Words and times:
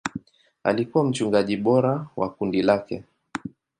Alikuwa 0.63 1.03
mchungaji 1.03 1.57
bora 1.57 2.07
wa 2.15 2.29
kundi 2.29 2.61
lake. 2.61 3.03